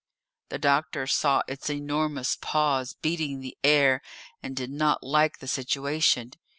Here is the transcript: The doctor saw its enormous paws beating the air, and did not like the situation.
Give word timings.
The 0.49 0.57
doctor 0.57 1.05
saw 1.05 1.43
its 1.47 1.69
enormous 1.69 2.35
paws 2.35 2.95
beating 3.03 3.39
the 3.41 3.55
air, 3.63 4.01
and 4.41 4.55
did 4.55 4.71
not 4.71 5.03
like 5.03 5.37
the 5.37 5.47
situation. 5.47 6.31